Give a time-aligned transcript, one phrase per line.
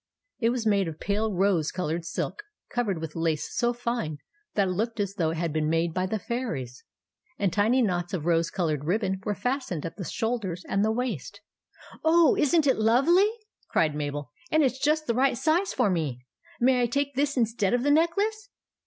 [0.39, 4.17] It was made of pale rose coloured silk, covered with lace so fine
[4.55, 6.83] that it looked as though it had been made by the fairies;
[7.37, 11.41] and tiny knots of rose coloured ribbon were fastened at the shoulders and the waist.
[12.03, 13.29] "Oh, isn't it lovely!"
[13.69, 14.31] cried Mabel.
[14.49, 16.25] "And it 's just the right size for me.
[16.59, 18.49] May I take this instead of the necklace